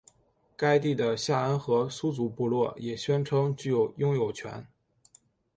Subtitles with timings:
[0.57, 4.65] 该地的夏安河苏族部落也宣称具有拥有权。